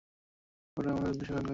[0.77, 1.49] ওরা আমাদের উদ্দেশ্যে গান গাইছে!